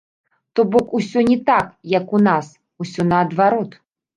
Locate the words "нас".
2.29-2.51